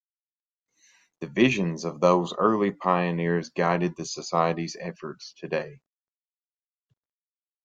The 1.19 1.27
vision 1.27 1.77
of 1.85 2.01
those 2.01 2.33
early 2.33 2.71
pioneers 2.71 3.49
guides 3.49 3.93
the 3.95 4.05
Society's 4.05 4.75
efforts 4.79 5.31
today. 5.37 5.79